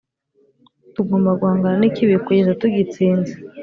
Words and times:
Tugomba 0.93 1.29
guhangana 1.39 1.77
n’ikibi 1.79 2.15
kugeza 2.25 2.57
tugitsinze 2.61 3.33